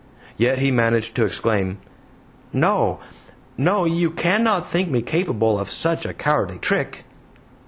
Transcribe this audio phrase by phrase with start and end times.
[0.35, 1.77] Yet he managed to exclaim:
[2.51, 2.99] "No!
[3.55, 3.85] no!
[3.85, 7.03] You cannot think me capable of such a cowardly trick?"